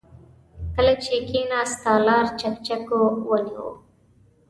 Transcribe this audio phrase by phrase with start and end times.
[0.75, 3.67] کله چې کېناست، تالار چکچکو ونيو.